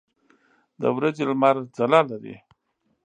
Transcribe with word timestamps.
د 0.81 0.83
ورځې 0.97 1.23
لمر 1.29 1.55
ځلا 1.77 2.01
لري. 2.09 2.35